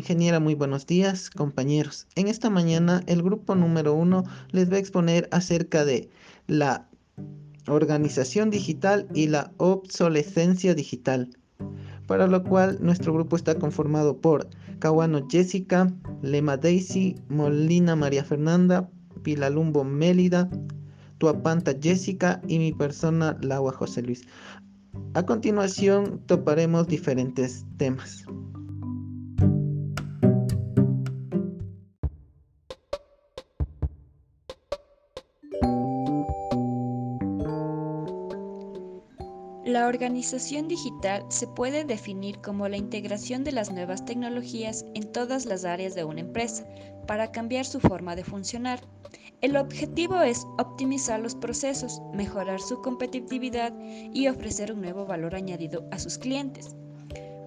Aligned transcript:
Ingeniera, 0.00 0.40
muy 0.40 0.54
buenos 0.54 0.86
días, 0.86 1.28
compañeros. 1.28 2.06
En 2.14 2.26
esta 2.26 2.48
mañana, 2.48 3.02
el 3.06 3.22
grupo 3.22 3.54
número 3.54 3.92
uno 3.92 4.24
les 4.50 4.72
va 4.72 4.76
a 4.76 4.78
exponer 4.78 5.28
acerca 5.30 5.84
de 5.84 6.08
la 6.46 6.88
organización 7.68 8.48
digital 8.48 9.06
y 9.14 9.26
la 9.26 9.52
obsolescencia 9.58 10.74
digital, 10.74 11.36
para 12.06 12.26
lo 12.28 12.42
cual 12.42 12.78
nuestro 12.80 13.12
grupo 13.12 13.36
está 13.36 13.56
conformado 13.56 14.16
por 14.16 14.48
Kawano 14.78 15.28
Jessica, 15.30 15.92
Lema 16.22 16.56
Daisy, 16.56 17.16
Molina 17.28 17.94
María 17.94 18.24
Fernanda, 18.24 18.88
Pilalumbo 19.22 19.84
Mélida, 19.84 20.48
Tuapanta 21.18 21.74
Jessica 21.78 22.40
y 22.48 22.58
mi 22.58 22.72
persona 22.72 23.36
Laua 23.42 23.72
José 23.72 24.00
Luis. 24.00 24.22
A 25.12 25.26
continuación 25.26 26.22
toparemos 26.24 26.88
diferentes 26.88 27.66
temas. 27.76 28.24
Organización 39.90 40.68
digital 40.68 41.26
se 41.28 41.46
puede 41.46 41.84
definir 41.84 42.40
como 42.40 42.68
la 42.68 42.76
integración 42.76 43.44
de 43.44 43.52
las 43.52 43.70
nuevas 43.70 44.04
tecnologías 44.04 44.84
en 44.94 45.12
todas 45.12 45.44
las 45.44 45.64
áreas 45.64 45.94
de 45.94 46.04
una 46.04 46.20
empresa 46.20 46.64
para 47.06 47.30
cambiar 47.32 47.66
su 47.66 47.80
forma 47.80 48.16
de 48.16 48.24
funcionar. 48.24 48.80
El 49.40 49.56
objetivo 49.56 50.20
es 50.22 50.46
optimizar 50.58 51.20
los 51.20 51.34
procesos, 51.34 52.00
mejorar 52.14 52.60
su 52.60 52.80
competitividad 52.82 53.74
y 54.12 54.28
ofrecer 54.28 54.72
un 54.72 54.80
nuevo 54.80 55.06
valor 55.06 55.34
añadido 55.34 55.86
a 55.90 55.98
sus 55.98 56.18
clientes. 56.18 56.76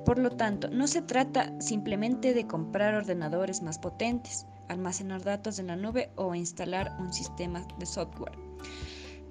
Por 0.05 0.19
lo 0.19 0.31
tanto, 0.31 0.69
no 0.69 0.87
se 0.87 1.01
trata 1.01 1.53
simplemente 1.61 2.33
de 2.33 2.45
comprar 2.45 2.93
ordenadores 2.93 3.61
más 3.61 3.79
potentes, 3.79 4.45
almacenar 4.67 5.23
datos 5.23 5.59
en 5.59 5.67
la 5.67 5.75
nube 5.75 6.09
o 6.15 6.35
instalar 6.35 6.95
un 6.99 7.13
sistema 7.13 7.65
de 7.79 7.85
software. 7.85 8.37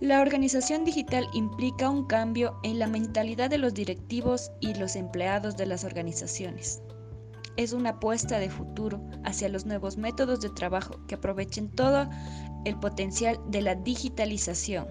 La 0.02 0.20
organización 0.20 0.84
digital 0.84 1.28
implica 1.32 1.88
un 1.88 2.04
cambio 2.04 2.58
en 2.64 2.80
la 2.80 2.88
mentalidad 2.88 3.48
de 3.48 3.58
los 3.58 3.72
directivos 3.72 4.50
y 4.58 4.74
los 4.74 4.96
empleados 4.96 5.56
de 5.56 5.64
las 5.64 5.84
organizaciones. 5.84 6.82
Es 7.56 7.72
una 7.72 7.90
apuesta 7.90 8.40
de 8.40 8.50
futuro 8.50 9.00
hacia 9.22 9.48
los 9.48 9.64
nuevos 9.64 9.96
métodos 9.96 10.40
de 10.40 10.50
trabajo 10.50 10.98
que 11.06 11.14
aprovechen 11.14 11.70
todo 11.70 12.10
el 12.64 12.76
potencial 12.80 13.38
de 13.46 13.62
la 13.62 13.76
digitalización, 13.76 14.88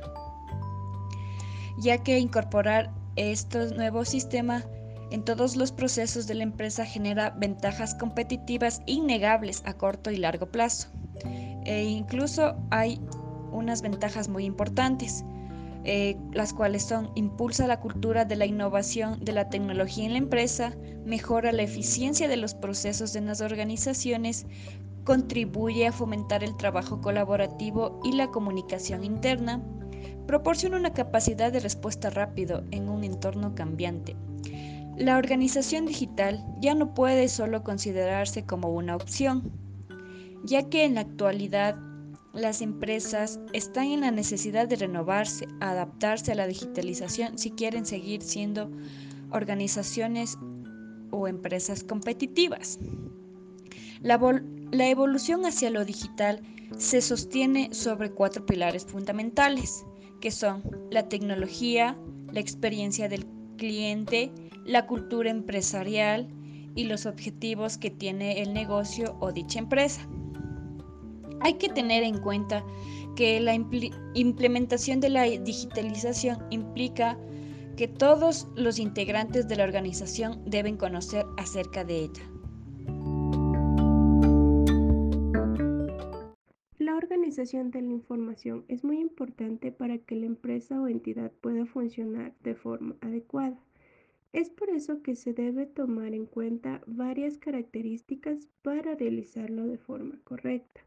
ya 1.80 2.02
que 2.02 2.18
incorporar 2.18 2.94
estos 3.18 3.74
nuevos 3.74 4.08
sistemas 4.08 4.66
en 5.12 5.26
todos 5.26 5.58
los 5.58 5.74
procesos 5.74 6.26
de 6.26 6.36
la 6.36 6.44
empresa 6.44 6.86
genera 6.86 7.32
ventajas 7.32 7.96
competitivas 7.96 8.82
innegables 8.86 9.62
a 9.66 9.74
corto 9.74 10.10
y 10.10 10.16
largo 10.16 10.46
plazo. 10.46 10.88
E 11.66 11.84
incluso 11.84 12.56
hay 12.72 12.98
unas 13.52 13.82
ventajas 13.82 14.30
muy 14.30 14.46
importantes, 14.46 15.24
eh, 15.84 16.16
las 16.32 16.54
cuales 16.54 16.84
son 16.84 17.10
impulsa 17.16 17.66
la 17.66 17.80
cultura 17.80 18.24
de 18.24 18.36
la 18.36 18.46
innovación 18.46 19.24
de 19.24 19.32
la 19.32 19.50
tecnología 19.50 20.06
en 20.06 20.12
la 20.12 20.20
empresa, 20.20 20.74
mejora 21.06 21.52
la 21.52 21.64
eficiencia 21.64 22.28
de 22.28 22.38
los 22.38 22.54
procesos 22.54 23.16
en 23.16 23.26
las 23.26 23.42
organizaciones, 23.42 24.46
contribuye 25.04 25.88
a 25.88 25.92
fomentar 25.92 26.44
el 26.44 26.56
trabajo 26.58 27.02
colaborativo 27.02 28.00
y 28.04 28.12
la 28.12 28.28
comunicación 28.28 29.04
interna, 29.04 29.62
proporciona 30.28 30.78
una 30.78 30.94
capacidad 30.94 31.52
de 31.52 31.60
respuesta 31.60 32.10
rápido 32.12 32.64
en 32.72 32.88
un 32.88 33.04
entorno 33.04 33.56
cambiante. 33.56 34.16
La 34.98 35.18
organización 35.18 35.88
digital 35.88 36.46
ya 36.60 36.76
no 36.76 36.94
puede 36.94 37.28
solo 37.28 37.64
considerarse 37.64 38.46
como 38.46 38.70
una 38.70 38.96
opción, 38.96 39.52
ya 40.44 40.70
que 40.70 40.86
en 40.86 40.96
la 40.96 41.02
actualidad 41.02 41.76
las 42.34 42.62
empresas 42.62 43.40
están 43.54 43.88
en 43.88 44.02
la 44.02 44.12
necesidad 44.12 44.68
de 44.68 44.78
renovarse, 44.78 45.48
adaptarse 45.60 46.32
a 46.32 46.36
la 46.36 46.48
digitalización 46.48 47.38
si 47.38 47.52
quieren 47.52 47.86
seguir 47.86 48.22
siendo 48.22 48.72
organizaciones 49.32 50.38
o 51.12 51.28
empresas 51.28 51.84
competitivas. 51.84 52.80
La, 54.02 54.20
evolución 54.88 55.46
hacia 55.46 55.70
lo 55.70 55.86
digital 55.86 56.42
se 56.78 57.02
sostiene 57.02 57.74
sobre 57.74 58.12
cuatro 58.12 58.46
pilares 58.46 58.86
fundamentales, 58.86 59.86
que 60.22 60.32
son 60.32 60.64
la 60.90 61.08
tecnología, 61.10 61.98
la 62.32 62.40
experiencia 62.40 63.10
del 63.10 63.26
cliente, 63.58 64.32
la 64.66 64.88
cultura 64.88 65.30
empresarial 65.30 66.30
y 66.76 66.86
los 66.86 67.06
objetivos 67.06 67.78
que 67.78 67.92
tiene 67.92 68.42
el 68.42 68.54
negocio 68.54 69.18
o 69.20 69.32
dicha 69.32 69.60
empresa. 69.60 70.08
Hay 71.44 71.56
que 71.56 71.70
tener 71.70 72.04
en 72.04 72.20
cuenta 72.20 72.64
que 73.16 73.40
la 73.40 73.56
implementación 73.56 75.00
de 75.00 75.10
la 75.10 75.24
digitalización 75.24 76.38
implica 76.50 77.18
que 77.76 77.88
todos 77.88 78.48
los 78.56 78.80
integrantes 78.80 79.48
de 79.48 79.56
la 79.56 79.64
organización 79.64 80.44
deben 80.46 80.78
conocer 80.78 81.26
acerca 81.38 81.84
de 81.84 82.04
ella. 82.06 82.24
La 86.78 86.96
organización 86.96 87.72
de 87.72 87.82
la 87.82 87.92
información 87.92 88.66
es 88.68 88.84
muy 88.84 89.00
importante 89.00 89.72
para 89.72 89.98
que 89.98 90.16
la 90.16 90.28
empresa 90.28 90.80
o 90.80 90.88
entidad 90.88 91.32
pueda 91.42 91.66
funcionar 91.66 92.34
de 92.44 92.56
forma 92.56 92.96
adecuada. 93.02 93.58
Es 94.34 94.50
por 94.50 94.70
eso 94.70 95.02
que 95.02 95.16
se 95.16 95.34
debe 95.34 95.66
tomar 95.66 96.14
en 96.14 96.26
cuenta 96.26 96.82
varias 96.86 97.38
características 97.38 98.48
para 98.62 98.96
realizarlo 98.96 99.68
de 99.68 99.78
forma 99.78 100.20
correcta. 100.24 100.82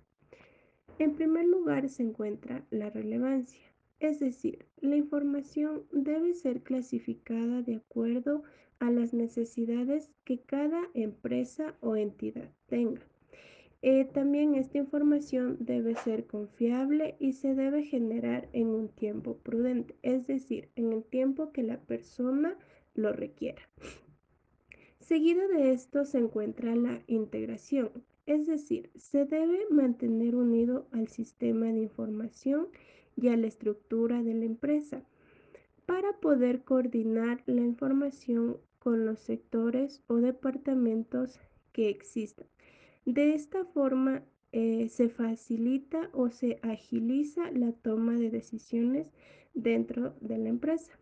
En 0.98 1.14
primer 1.14 1.46
lugar 1.46 1.88
se 1.88 2.04
encuentra 2.04 2.64
la 2.70 2.88
relevancia, 2.88 3.60
es 3.98 4.20
decir, 4.20 4.64
la 4.80 4.96
información 4.96 5.82
debe 5.90 6.34
ser 6.34 6.62
clasificada 6.62 7.62
de 7.62 7.76
acuerdo 7.76 8.44
a 8.78 8.90
las 8.90 9.12
necesidades 9.12 10.10
que 10.24 10.40
cada 10.40 10.80
empresa 10.94 11.74
o 11.80 11.96
entidad 11.96 12.50
tenga. 12.66 13.02
Eh, 13.82 14.04
también 14.04 14.54
esta 14.54 14.78
información 14.78 15.58
debe 15.60 15.94
ser 15.96 16.26
confiable 16.26 17.16
y 17.18 17.32
se 17.32 17.54
debe 17.54 17.82
generar 17.82 18.48
en 18.52 18.68
un 18.68 18.88
tiempo 18.88 19.36
prudente, 19.38 19.96
es 20.02 20.26
decir, 20.26 20.68
en 20.76 20.92
el 20.92 21.04
tiempo 21.04 21.52
que 21.52 21.62
la 21.62 21.78
persona 21.80 22.56
lo 22.94 23.12
requiera. 23.12 23.62
Seguido 25.00 25.48
de 25.48 25.72
esto 25.72 26.04
se 26.04 26.18
encuentra 26.18 26.74
la 26.76 27.02
integración, 27.08 27.90
es 28.26 28.46
decir, 28.46 28.90
se 28.96 29.24
debe 29.24 29.66
mantener 29.70 30.34
unido 30.34 30.86
al 30.92 31.08
sistema 31.08 31.66
de 31.66 31.80
información 31.80 32.68
y 33.16 33.28
a 33.28 33.36
la 33.36 33.46
estructura 33.46 34.22
de 34.22 34.34
la 34.34 34.44
empresa 34.44 35.02
para 35.86 36.12
poder 36.20 36.62
coordinar 36.62 37.42
la 37.46 37.60
información 37.60 38.56
con 38.78 39.06
los 39.06 39.20
sectores 39.20 40.02
o 40.06 40.16
departamentos 40.16 41.40
que 41.72 41.88
existan. 41.88 42.46
De 43.04 43.34
esta 43.34 43.64
forma 43.64 44.22
eh, 44.52 44.88
se 44.88 45.08
facilita 45.08 46.08
o 46.12 46.30
se 46.30 46.58
agiliza 46.62 47.50
la 47.50 47.72
toma 47.72 48.14
de 48.14 48.30
decisiones 48.30 49.08
dentro 49.52 50.14
de 50.20 50.38
la 50.38 50.48
empresa. 50.48 50.92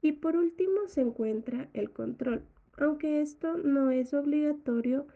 Y 0.00 0.12
por 0.12 0.36
último 0.36 0.88
se 0.88 1.00
encuentra 1.00 1.68
el 1.72 1.90
control. 1.90 2.42
Aunque 2.76 3.20
esto 3.20 3.56
no 3.56 3.90
es 3.90 4.14
obligatorio, 4.14 5.06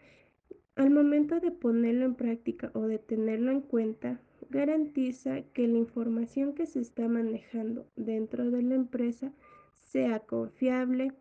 al 0.77 0.91
momento 0.91 1.41
de 1.41 1.51
ponerlo 1.51 2.05
en 2.05 2.15
práctica 2.15 2.71
o 2.75 2.83
de 2.83 2.99
tenerlo 2.99 3.51
en 3.51 3.63
cuenta, 3.63 4.21
garantiza 4.51 5.43
que 5.55 5.67
la 5.67 5.79
información 5.79 6.55
que 6.55 6.67
se 6.67 6.81
está 6.81 7.09
manejando 7.09 7.87
dentro 7.97 8.51
de 8.51 8.63
la 8.63 8.75
empresa 8.75 9.33
sea 9.73 10.21
confiable, 10.21 11.13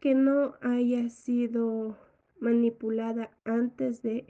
que 0.00 0.14
no 0.14 0.54
haya 0.60 1.08
sido 1.08 1.98
manipulada 2.38 3.30
antes 3.44 4.02
de, 4.02 4.26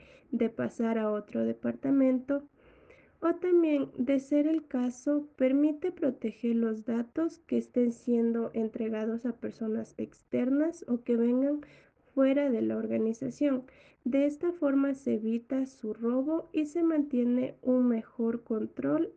pasar 0.55 0.97
a 0.97 1.11
otro 1.11 1.43
departamento. 1.43 2.47
O 3.21 3.35
también, 3.35 3.89
de 3.97 4.19
ser 4.19 4.47
el 4.47 4.67
caso, 4.67 5.27
permite 5.35 5.91
proteger 5.91 6.55
los 6.55 6.85
datos 6.85 7.39
que 7.39 7.57
estén 7.57 7.91
siendo 7.91 8.51
entregados 8.53 9.25
a 9.25 9.35
personas 9.37 9.95
externas 9.97 10.85
o 10.87 11.03
que 11.03 11.15
vengan 11.15 11.61
fuera 12.15 12.49
de 12.49 12.61
la 12.61 12.77
organización. 12.77 13.65
De 14.05 14.25
esta 14.25 14.51
forma 14.53 14.93
se 14.93 15.15
evita 15.15 15.65
su 15.65 15.93
robo 15.93 16.49
y 16.53 16.65
se 16.65 16.81
mantiene 16.81 17.55
un 17.61 17.87
mejor 17.87 18.43
control 18.43 19.11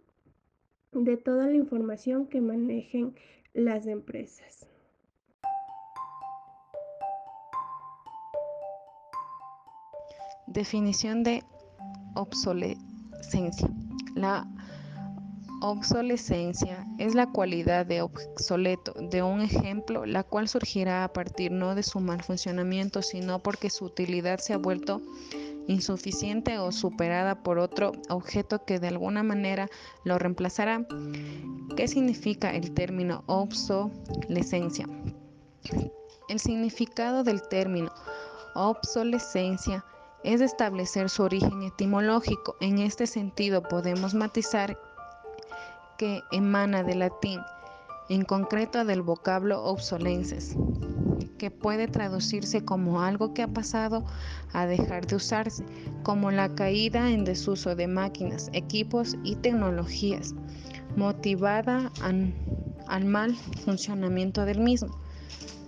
de 0.92 1.16
toda 1.16 1.46
la 1.46 1.54
información 1.54 2.26
que 2.26 2.40
manejen 2.40 3.14
las 3.54 3.86
empresas. 3.86 4.66
Definición 10.46 11.22
de 11.22 11.42
obsolescencia. 12.14 13.68
La 14.16 14.48
obsolescencia 15.60 16.86
es 16.98 17.14
la 17.14 17.30
cualidad 17.30 17.86
de 17.86 18.02
obsoleto 18.02 18.92
de 18.94 19.22
un 19.22 19.40
ejemplo, 19.40 20.06
la 20.06 20.22
cual 20.22 20.48
surgirá 20.48 21.04
a 21.04 21.12
partir 21.12 21.52
no 21.52 21.74
de 21.74 21.82
su 21.82 22.00
mal 22.00 22.22
funcionamiento, 22.22 23.02
sino 23.02 23.40
porque 23.40 23.70
su 23.70 23.86
utilidad 23.86 24.38
se 24.38 24.54
ha 24.54 24.58
vuelto 24.58 25.00
insuficiente 25.66 26.58
o 26.58 26.72
superada 26.72 27.42
por 27.42 27.58
otro 27.58 27.92
objeto 28.08 28.64
que 28.64 28.80
de 28.80 28.88
alguna 28.88 29.22
manera 29.22 29.68
lo 30.04 30.18
reemplazará. 30.18 30.86
¿Qué 31.76 31.86
significa 31.88 32.54
el 32.54 32.72
término 32.72 33.22
obsolescencia? 33.26 34.86
El 36.28 36.40
significado 36.40 37.22
del 37.22 37.42
término 37.42 37.92
obsolescencia 38.54 39.84
es 40.24 40.40
establecer 40.40 41.08
su 41.10 41.22
origen 41.22 41.62
etimológico. 41.62 42.56
En 42.60 42.78
este 42.78 43.06
sentido 43.06 43.62
podemos 43.62 44.14
matizar 44.14 44.78
que 45.98 46.22
emana 46.30 46.84
del 46.84 47.00
latín, 47.00 47.40
en 48.08 48.24
concreto 48.24 48.84
del 48.84 49.02
vocablo 49.02 49.64
obsolenses, 49.64 50.56
que 51.38 51.50
puede 51.50 51.88
traducirse 51.88 52.64
como 52.64 53.02
algo 53.02 53.34
que 53.34 53.42
ha 53.42 53.48
pasado 53.48 54.04
a 54.52 54.66
dejar 54.66 55.06
de 55.06 55.16
usarse, 55.16 55.64
como 56.04 56.30
la 56.30 56.54
caída 56.54 57.10
en 57.10 57.24
desuso 57.24 57.74
de 57.74 57.88
máquinas, 57.88 58.48
equipos 58.52 59.16
y 59.24 59.34
tecnologías, 59.36 60.34
motivada 60.96 61.92
al 62.00 63.04
mal 63.04 63.34
funcionamiento 63.64 64.44
del 64.44 64.60
mismo, 64.60 64.96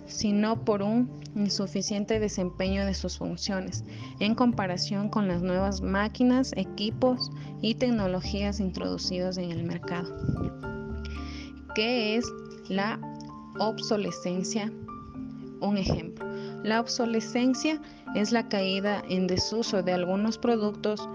sino 0.07 0.63
por 0.63 0.81
un 0.81 1.21
insuficiente 1.35 2.19
desempeño 2.19 2.85
de 2.85 2.93
sus 2.93 3.17
funciones 3.17 3.83
en 4.19 4.35
comparación 4.35 5.09
con 5.09 5.27
las 5.27 5.41
nuevas 5.41 5.81
máquinas, 5.81 6.53
equipos 6.55 7.31
y 7.61 7.75
tecnologías 7.75 8.59
introducidos 8.59 9.37
en 9.37 9.51
el 9.51 9.63
mercado. 9.63 10.13
¿Qué 11.75 12.15
es 12.15 12.25
la 12.69 12.99
obsolescencia? 13.59 14.71
Un 15.61 15.77
ejemplo. 15.77 16.25
La 16.63 16.79
obsolescencia 16.79 17.81
es 18.15 18.31
la 18.31 18.49
caída 18.49 19.01
en 19.09 19.27
desuso 19.27 19.83
de 19.83 19.93
algunos 19.93 20.37
productos 20.37 21.07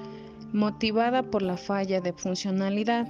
motivada 0.53 1.23
por 1.25 1.43
la 1.43 1.57
falla 1.57 2.01
de 2.01 2.13
funcionalidad 2.13 3.09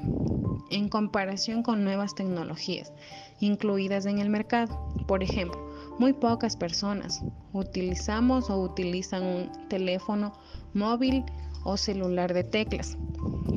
en 0.71 0.89
comparación 0.89 1.63
con 1.63 1.85
nuevas 1.85 2.15
tecnologías 2.15 2.93
incluidas 3.41 4.07
en 4.07 4.19
el 4.19 4.31
mercado. 4.31 4.89
Por 5.07 5.23
ejemplo, 5.23 5.61
muy 5.99 6.13
pocas 6.13 6.57
personas 6.57 7.23
utilizamos 7.53 8.51
o 8.51 8.61
utilizan 8.61 9.23
un 9.23 9.69
teléfono 9.69 10.33
móvil 10.75 11.25
o 11.67 11.77
celular 11.77 12.33
de 12.33 12.45
teclas 12.45 12.97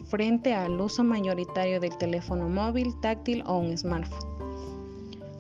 frente 0.10 0.56
al 0.56 0.82
uso 0.82 1.04
mayoritario 1.04 1.80
del 1.80 1.96
teléfono 1.98 2.50
móvil, 2.50 3.00
táctil 3.00 3.44
o 3.46 3.60
un 3.60 3.78
smartphone. 3.78 4.28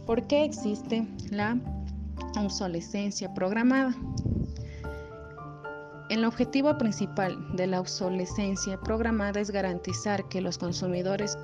¿Por 0.05 0.27
qué 0.27 0.45
existe 0.45 1.07
la 1.31 1.57
obsolescencia 2.37 3.33
programada? 3.33 3.95
El 6.09 6.25
objetivo 6.25 6.77
principal 6.77 7.37
de 7.55 7.67
la 7.67 7.79
obsolescencia 7.79 8.79
programada 8.79 9.39
es 9.39 9.51
garantizar 9.51 10.27
que 10.27 10.41
los 10.41 10.57
consumidores 10.57 11.37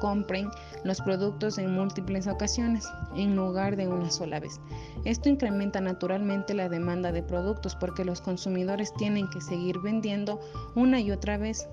compren 0.00 0.50
los 0.82 1.00
productos 1.00 1.58
en 1.58 1.72
múltiples 1.72 2.26
ocasiones 2.26 2.84
en 3.14 3.36
lugar 3.36 3.76
de 3.76 3.86
una 3.86 4.10
sola 4.10 4.40
vez. 4.40 4.60
Esto 5.04 5.28
incrementa 5.28 5.80
naturalmente 5.80 6.54
la 6.54 6.68
demanda 6.68 7.12
de 7.12 7.22
productos 7.22 7.76
porque 7.76 8.04
los 8.04 8.20
consumidores 8.20 8.92
tienen 8.94 9.30
que 9.30 9.40
seguir 9.40 9.78
vendiendo 9.78 10.40
una 10.74 11.00
y 11.00 11.12
otra 11.12 11.38
vez 11.38 11.68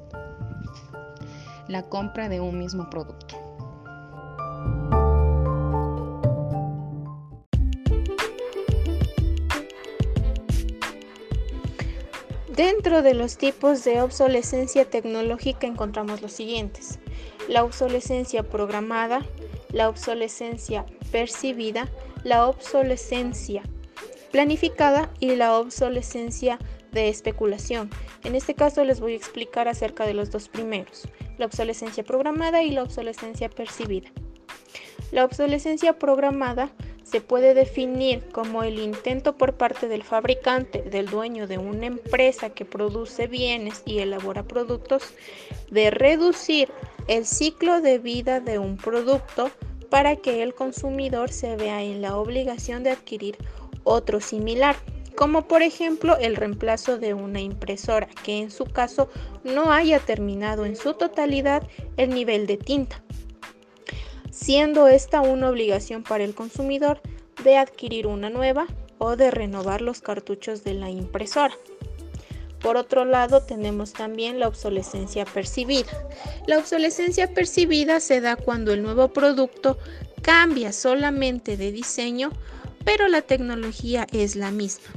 la 1.68 1.84
compra 1.84 2.30
de 2.30 2.40
un 2.40 2.60
mismo 2.60 2.90
producto. 2.90 3.36
Dentro 12.56 13.04
de 13.04 13.14
los 13.14 13.38
tipos 13.38 13.84
de 13.84 14.02
obsolescencia 14.02 14.86
tecnológica 14.86 15.68
encontramos 15.68 16.24
los 16.24 16.32
siguientes 16.32 17.00
la 17.48 17.64
obsolescencia 17.64 18.44
programada, 18.44 19.26
la 19.72 19.90
obsolescencia 19.90 20.86
percibida, 21.12 21.90
la 22.24 22.48
obsolescencia 22.48 23.64
planificada 24.32 25.10
y 25.20 25.36
la 25.36 25.58
obsolescencia 25.58 26.60
de 26.92 27.10
especulación. 27.10 27.90
En 28.24 28.36
este 28.36 28.54
caso 28.54 28.84
les 28.84 29.00
voy 29.00 29.14
a 29.14 29.18
explicar 29.18 29.68
acerca 29.68 30.06
de 30.06 30.14
los 30.14 30.32
dos 30.32 30.50
primeros, 30.50 31.08
la 31.38 31.46
obsolescencia 31.46 32.04
programada 32.04 32.64
y 32.64 32.72
la 32.72 32.84
obsolescencia 32.84 33.50
percibida. 33.50 34.10
La 35.12 35.24
obsolescencia 35.24 35.98
programada 35.98 36.70
se 37.04 37.22
puede 37.22 37.54
definir 37.54 38.28
como 38.34 38.64
el 38.64 38.80
intento 38.80 39.38
por 39.38 39.54
parte 39.54 39.88
del 39.88 40.04
fabricante, 40.04 40.82
del 40.82 41.06
dueño 41.06 41.48
de 41.48 41.58
una 41.58 41.86
empresa 41.86 42.50
que 42.50 42.66
produce 42.66 43.28
bienes 43.28 43.82
y 43.86 44.00
elabora 44.00 44.44
productos, 44.44 45.14
de 45.72 45.90
reducir 45.90 46.70
el 47.08 47.26
ciclo 47.26 47.82
de 47.82 48.00
vida 48.00 48.40
de 48.40 48.60
un 48.60 48.78
producto 48.78 49.50
para 49.90 50.18
que 50.18 50.44
el 50.44 50.54
consumidor 50.54 51.32
se 51.32 51.56
vea 51.56 51.82
en 51.82 52.02
la 52.02 52.18
obligación 52.18 52.84
de 52.84 52.92
adquirir 52.92 53.38
otro 53.84 54.20
similar, 54.20 54.76
como 55.16 55.48
por 55.48 55.62
ejemplo 55.62 56.18
el 56.18 56.36
reemplazo 56.36 56.98
de 56.98 57.14
una 57.14 57.40
impresora 57.40 58.08
que 58.24 58.40
en 58.40 58.52
su 58.52 58.66
caso 58.66 59.10
no 59.44 59.72
haya 59.72 60.00
terminado 60.00 60.66
en 60.66 60.76
su 60.76 60.94
totalidad 60.94 61.64
el 61.96 62.10
nivel 62.10 62.46
de 62.46 62.58
tinta, 62.58 63.02
siendo 64.30 64.88
esta 64.88 65.22
una 65.22 65.50
obligación 65.50 66.04
para 66.04 66.26
el 66.26 66.36
consumidor 66.36 67.02
de 67.44 67.58
adquirir 67.58 68.08
una 68.08 68.30
nueva 68.30 68.68
o 68.98 69.16
de 69.16 69.32
renovar 69.32 69.82
los 69.82 70.02
cartuchos 70.02 70.64
de 70.64 70.74
la 70.74 70.90
impresora. 70.90 71.56
Por 72.60 72.76
otro 72.76 73.06
lado, 73.06 73.42
tenemos 73.42 73.94
también 73.94 74.40
la 74.40 74.48
obsolescencia 74.48 75.26
percibida. 75.26 75.92
La 76.48 76.58
obsolescencia 76.58 77.34
percibida 77.34 78.00
se 78.00 78.20
da 78.20 78.36
cuando 78.36 78.74
el 78.74 78.82
nuevo 78.82 79.10
producto 79.10 79.78
cambia 80.22 80.74
solamente 80.74 81.56
de 81.56 81.72
diseño, 81.72 82.32
pero 82.84 83.08
la 83.08 83.22
tecnología 83.22 84.08
es 84.12 84.36
la 84.36 84.52
misma. 84.52 84.88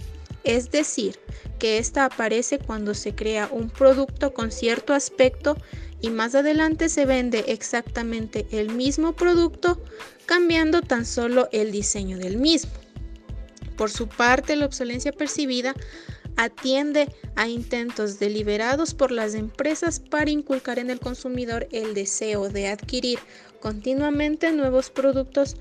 Es 0.45 0.71
decir, 0.71 1.19
que 1.59 1.79
esta 1.79 2.07
aparece 2.07 2.59
cuando 2.59 2.95
se 2.95 3.15
crea 3.15 3.49
un 3.53 3.69
producto 3.69 4.33
con 4.33 4.51
cierto 4.51 4.95
aspecto 4.95 5.56
y 6.01 6.09
más 6.09 6.35
adelante 6.35 6.89
se 6.89 7.05
vende 7.05 7.45
exactamente 7.49 8.47
el 8.51 8.71
mismo 8.71 9.13
producto, 9.13 9.79
cambiando 10.25 10.81
tan 10.81 11.05
solo 11.05 11.49
el 11.53 11.73
diseño 11.73 12.17
del 12.17 12.39
mismo. 12.39 12.73
Por 13.77 13.91
su 13.91 14.08
parte, 14.08 14.56
la 14.56 14.67
obsolescencia 14.67 15.13
percibida 15.13 15.75
atiende 16.37 17.08
a 17.37 17.49
intentos 17.49 18.19
deliberados 18.19 18.94
por 18.94 19.10
las 19.10 19.34
empresas 19.34 20.01
para 20.01 20.31
inculcar 20.31 20.79
en 20.79 20.91
el 20.91 21.01
consumidor 21.01 21.69
el 21.72 21.94
deseo 21.94 22.49
de 22.49 22.69
adquirir 22.69 23.19
continuamente 23.60 24.51
nuevos 24.53 24.91
productos 24.91 25.56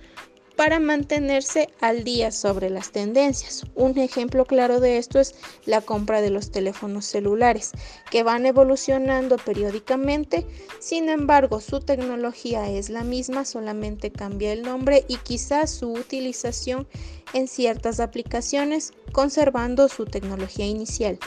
para 0.60 0.82
mantenerse 0.82 1.70
al 1.80 2.04
día 2.04 2.34
sobre 2.34 2.70
las 2.70 2.92
tendencias. 2.92 3.64
Un 3.76 3.98
ejemplo 3.98 4.44
claro 4.44 4.82
de 4.82 4.98
esto 4.98 5.18
es 5.18 5.34
la 5.66 5.80
compra 5.80 6.20
de 6.20 6.32
los 6.32 6.52
teléfonos 6.52 7.06
celulares, 7.06 7.72
que 8.12 8.24
van 8.24 8.46
evolucionando 8.46 9.38
periódicamente, 9.38 10.46
sin 10.80 11.08
embargo 11.08 11.62
su 11.62 11.80
tecnología 11.80 12.70
es 12.70 12.90
la 12.90 13.06
misma, 13.06 13.46
solamente 13.46 14.12
cambia 14.12 14.52
el 14.52 14.64
nombre 14.64 15.06
y 15.08 15.16
quizás 15.16 15.72
su 15.72 15.94
utilización 15.94 16.90
en 17.32 17.48
ciertas 17.48 18.02
aplicaciones, 18.02 18.92
conservando 19.14 19.88
su 19.88 20.04
tecnología 20.04 20.66
inicial. 20.66 21.20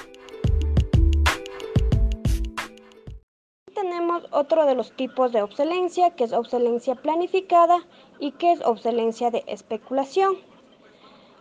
Tenemos 3.75 4.25
otro 4.31 4.67
de 4.67 4.75
los 4.75 4.95
tipos 4.95 5.33
de 5.33 5.41
obsolencia, 5.41 6.11
que 6.11 6.25
es 6.25 6.35
obsolencia 6.35 6.97
planificada 6.97 7.79
y 8.23 8.31
qué 8.31 8.53
es 8.53 8.63
obsolencia 8.63 9.33
de 9.33 9.43
especulación. 9.49 10.37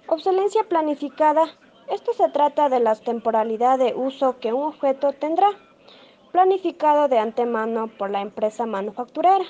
Obsolencia 0.07 0.63
planificada. 0.63 1.45
Esto 1.87 2.11
se 2.13 2.27
trata 2.29 2.69
de 2.69 2.79
la 2.79 2.95
temporalidad 2.95 3.77
de 3.77 3.93
uso 3.93 4.39
que 4.39 4.51
un 4.51 4.63
objeto 4.63 5.13
tendrá, 5.13 5.51
planificado 6.31 7.07
de 7.07 7.19
antemano 7.19 7.87
por 7.99 8.09
la 8.09 8.21
empresa 8.21 8.65
manufacturera. 8.65 9.45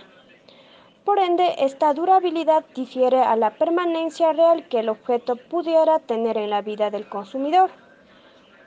Por 1.06 1.20
ende, 1.20 1.56
esta 1.60 1.94
durabilidad 1.94 2.66
difiere 2.76 3.22
a 3.22 3.38
la 3.38 3.52
permanencia 3.52 4.34
real 4.34 4.68
que 4.68 4.82
el 4.82 4.90
objeto 4.90 5.38
pudiera 5.38 6.00
tener 6.00 6.36
en 6.36 6.50
la 6.50 6.62
vida 6.62 6.90
del 6.90 7.08
consumidor. 7.08 7.72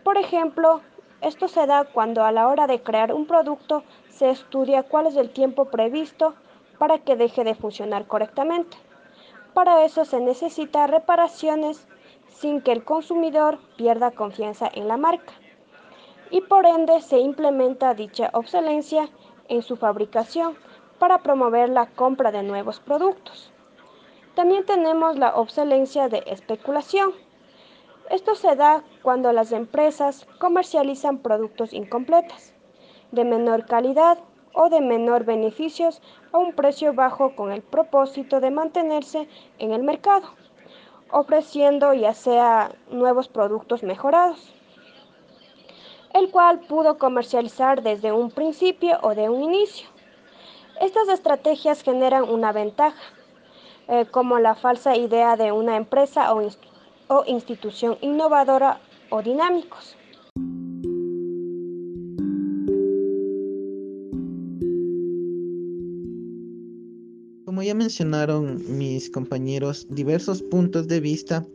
Por 0.04 0.16
ejemplo, 0.16 0.80
esto 1.20 1.48
se 1.48 1.66
da 1.66 1.84
cuando 1.84 2.24
a 2.24 2.32
la 2.32 2.48
hora 2.48 2.66
de 2.66 2.82
crear 2.82 3.12
un 3.12 3.26
producto 3.26 3.84
se 4.08 4.30
estudia 4.30 4.84
cuál 4.84 5.06
es 5.06 5.16
el 5.16 5.28
tiempo 5.28 5.66
previsto 5.66 6.34
para 6.78 6.98
que 6.98 7.16
deje 7.16 7.44
de 7.44 7.54
funcionar 7.54 8.06
correctamente. 8.06 8.76
Para 9.52 9.84
eso 9.84 10.04
se 10.04 10.20
necesita 10.20 10.86
reparaciones 10.86 11.86
sin 12.28 12.60
que 12.60 12.72
el 12.72 12.84
consumidor 12.84 13.58
pierda 13.76 14.10
confianza 14.10 14.68
en 14.72 14.88
la 14.88 14.96
marca 14.96 15.32
y 16.30 16.40
por 16.40 16.66
ende 16.66 17.00
se 17.00 17.18
implementa 17.18 17.94
dicha 17.94 18.30
obsolencia 18.32 19.08
en 19.48 19.62
su 19.62 19.76
fabricación 19.76 20.56
para 20.98 21.18
promover 21.18 21.68
la 21.68 21.86
compra 21.86 22.32
de 22.32 22.42
nuevos 22.42 22.80
productos. 22.80 23.52
También 24.34 24.66
tenemos 24.66 25.16
la 25.16 25.36
obsolencia 25.36 26.08
de 26.08 26.24
especulación. 26.26 27.12
Esto 28.10 28.34
se 28.34 28.56
da 28.56 28.82
cuando 29.02 29.32
las 29.32 29.52
empresas 29.52 30.26
comercializan 30.38 31.18
productos 31.18 31.72
incompletos, 31.72 32.52
de 33.12 33.24
menor 33.24 33.66
calidad 33.66 34.18
o 34.54 34.68
de 34.68 34.80
menor 34.80 35.24
beneficios 35.24 36.00
a 36.32 36.38
un 36.38 36.54
precio 36.54 36.94
bajo 36.94 37.34
con 37.36 37.52
el 37.52 37.62
propósito 37.62 38.40
de 38.40 38.50
mantenerse 38.50 39.28
en 39.58 39.72
el 39.72 39.82
mercado, 39.82 40.28
ofreciendo 41.10 41.92
ya 41.92 42.14
sea 42.14 42.72
nuevos 42.90 43.28
productos 43.28 43.82
mejorados, 43.82 44.52
el 46.14 46.30
cual 46.30 46.60
pudo 46.60 46.96
comercializar 46.96 47.82
desde 47.82 48.12
un 48.12 48.30
principio 48.30 48.98
o 49.02 49.14
de 49.14 49.28
un 49.28 49.42
inicio. 49.42 49.88
Estas 50.80 51.08
estrategias 51.08 51.82
generan 51.82 52.28
una 52.28 52.52
ventaja, 52.52 53.02
eh, 53.88 54.06
como 54.10 54.38
la 54.38 54.54
falsa 54.54 54.96
idea 54.96 55.36
de 55.36 55.52
una 55.52 55.76
empresa 55.76 56.32
o, 56.32 56.40
o 57.08 57.24
institución 57.26 57.98
innovadora 58.00 58.80
o 59.10 59.22
dinámicos. 59.22 59.96
Ya 67.64 67.74
mencionaron 67.74 68.62
mis 68.78 69.10
compañeros, 69.10 69.86
diversos 69.90 70.42
puntos 70.42 70.86
de 70.88 71.00
vista 71.00 71.46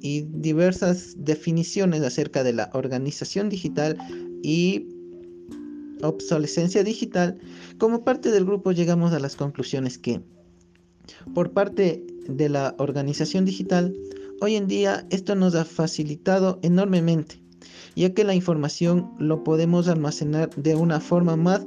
y 0.00 0.22
diversas 0.30 1.14
definiciones 1.18 2.02
acerca 2.02 2.42
de 2.42 2.52
la 2.52 2.70
organización 2.72 3.48
digital 3.48 3.98
y 4.42 4.86
obsolescencia 6.02 6.84
digital, 6.84 7.38
como 7.78 8.04
parte 8.04 8.30
del 8.30 8.44
grupo 8.44 8.72
llegamos 8.72 9.12
a 9.12 9.18
las 9.18 9.36
conclusiones 9.36 9.98
que 9.98 10.22
por 11.34 11.52
parte 11.52 12.04
de 12.28 12.48
la 12.48 12.74
organización 12.78 13.44
digital, 13.44 13.94
hoy 14.40 14.56
en 14.56 14.66
día 14.66 15.06
esto 15.10 15.34
nos 15.34 15.54
ha 15.54 15.64
facilitado 15.64 16.58
enormemente, 16.62 17.40
ya 17.94 18.12
que 18.12 18.24
la 18.24 18.34
información 18.34 19.10
lo 19.18 19.44
podemos 19.44 19.88
almacenar 19.88 20.50
de 20.56 20.74
una 20.74 21.00
forma 21.00 21.36
más 21.36 21.66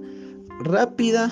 rápida 0.61 1.31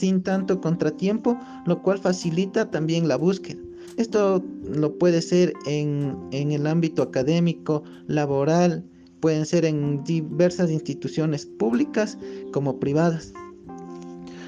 sin 0.00 0.22
tanto 0.22 0.60
contratiempo, 0.60 1.38
lo 1.66 1.82
cual 1.82 1.98
facilita 1.98 2.70
también 2.70 3.06
la 3.06 3.16
búsqueda. 3.16 3.60
Esto 3.96 4.42
lo 4.64 4.96
puede 4.98 5.20
ser 5.20 5.52
en, 5.66 6.16
el 6.32 6.66
ámbito 6.66 7.02
académico, 7.02 7.82
laboral, 8.06 8.82
pueden 9.20 9.44
ser 9.44 9.66
en 9.66 10.02
diversas 10.04 10.70
instituciones 10.70 11.44
públicas 11.44 12.16
como 12.52 12.80
privadas. 12.80 13.34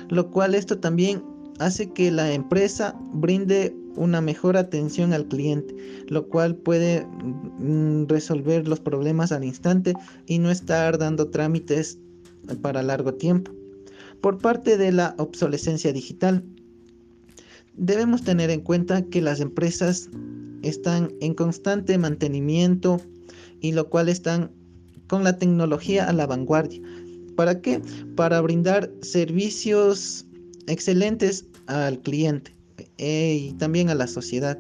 Lo 0.09 0.31
cual 0.31 0.55
esto 0.55 0.79
también 0.79 1.23
hace 1.59 1.91
que 1.91 2.11
la 2.11 2.33
empresa 2.33 2.99
brinde 3.13 3.77
una 3.97 4.23
mejor 4.23 4.57
atención 4.57 5.13
al 5.13 5.27
cliente, 5.27 5.77
lo 6.09 6.29
cual 6.29 6.57
puede 6.57 7.07
mm, 7.59 8.07
resolver 8.07 8.67
los 8.67 8.81
problemas 8.81 9.33
al 9.33 9.45
instante 9.45 9.93
y 10.27 10.39
no 10.39 10.51
estar 10.51 10.97
dando 10.97 11.29
trámites 11.29 11.99
para 12.63 12.83
largo 12.83 13.13
tiempo 13.15 13.53
por 14.23 14.39
parte 14.39 14.79
de 14.79 14.93
la 14.93 15.15
obsolescencia 15.19 15.93
digital. 15.93 16.43
Debemos 17.75 18.23
tener 18.23 18.49
en 18.51 18.61
cuenta 18.61 19.03
que 19.03 19.21
las 19.21 19.41
empresas 19.41 20.09
están 20.63 21.13
en 21.21 21.35
constante 21.35 21.99
mantenimiento 21.99 23.01
y 23.61 23.73
lo 23.73 23.91
cual 23.91 24.09
están 24.09 24.51
con 25.09 25.25
la 25.25 25.39
tecnología 25.39 26.09
a 26.09 26.13
la 26.13 26.27
vanguardia. 26.27 26.81
¿Para 27.37 27.61
qué? 27.61 27.83
Para 28.15 28.41
brindar 28.41 28.91
servicios 29.03 30.25
excelentes 30.67 31.47
al 31.67 32.01
cliente 32.01 32.55
eh, 32.99 33.49
y 33.49 33.53
también 33.55 33.91
a 33.91 33.95
la 33.95 34.07
sociedad, 34.07 34.59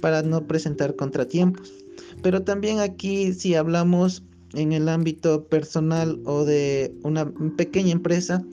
para 0.00 0.22
no 0.22 0.46
presentar 0.46 0.94
contratiempos. 0.94 1.72
Pero 2.22 2.42
también 2.42 2.78
aquí 2.78 3.32
si 3.32 3.54
hablamos 3.54 4.22
en 4.54 4.72
el 4.72 4.88
ámbito 4.88 5.44
personal 5.46 6.20
o 6.24 6.44
de 6.44 6.94
una 7.02 7.32
pequeña 7.56 7.92
empresa, 7.92 8.44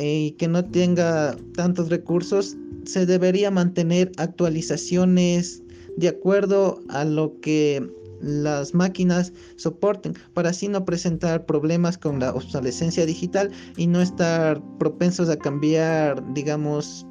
y 0.00 0.32
que 0.32 0.48
no 0.48 0.64
tenga 0.64 1.36
tantos 1.54 1.90
recursos, 1.90 2.56
se 2.84 3.06
debería 3.06 3.50
mantener 3.50 4.10
actualizaciones 4.16 5.62
de 5.96 6.08
acuerdo 6.08 6.80
a 6.88 7.04
lo 7.04 7.38
que 7.40 7.86
las 8.20 8.74
máquinas 8.74 9.32
soporten 9.56 10.14
para 10.34 10.50
así 10.50 10.68
no 10.68 10.84
presentar 10.84 11.46
problemas 11.46 11.96
con 11.98 12.20
la 12.20 12.32
obsolescencia 12.32 13.06
digital 13.06 13.50
y 13.76 13.86
no 13.86 14.00
estar 14.00 14.62
propensos 14.78 15.28
a 15.28 15.36
cambiar, 15.36 16.22
digamos, 16.34 17.06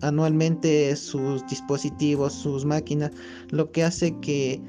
anualmente 0.00 0.94
sus 0.96 1.46
dispositivos, 1.46 2.32
sus 2.32 2.64
máquinas, 2.64 3.10
lo 3.50 3.70
que 3.70 3.84
hace 3.84 4.18
que 4.20 4.60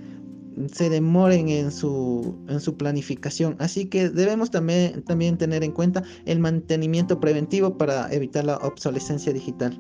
se 0.72 0.90
demoren 0.90 1.50
en 1.50 1.72
su, 1.72 2.36
en 2.48 2.60
su 2.60 2.78
planificación. 2.78 3.56
Así 3.60 3.86
que 3.86 4.10
debemos 4.10 4.52
también, 4.52 5.04
también 5.04 5.38
tener 5.38 5.64
en 5.64 5.72
cuenta 5.72 6.04
el 6.26 6.40
mantenimiento 6.40 7.20
preventivo 7.20 7.78
para 7.78 8.12
evitar 8.14 8.46
la 8.46 8.58
obsolescencia 8.58 9.34
digital. 9.34 9.80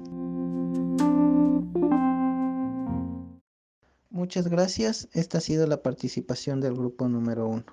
Muchas 4.09 4.47
gracias. 4.47 5.09
Esta 5.13 5.39
ha 5.39 5.41
sido 5.41 5.67
la 5.67 5.81
participación 5.81 6.61
del 6.61 6.73
grupo 6.73 7.07
número 7.07 7.47
uno. 7.47 7.65